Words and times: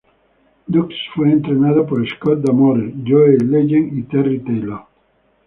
Dux 0.67 0.89
fue 1.13 1.31
entrenado 1.31 1.85
por 1.85 2.03
Scott 2.09 2.41
D'Amore, 2.41 2.91
Joe 3.05 3.35
E. 3.35 3.37
Legend 3.37 3.95
y 3.99 4.01
Terry 4.01 4.39
Taylor. 4.39 4.87